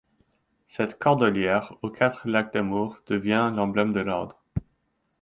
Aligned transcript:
Cette 0.65 0.97
cordelière 0.97 1.75
aux 1.83 1.91
quatre 1.91 2.27
lacs 2.27 2.53
d’amour 2.53 2.99
devint 3.05 3.51
l’emblème 3.51 3.93
de 3.93 3.99
l’Ordre. 3.99 4.43